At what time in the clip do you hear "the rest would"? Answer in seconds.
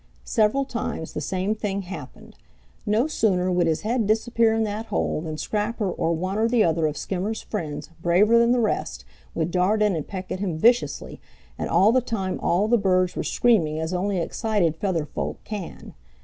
8.51-9.51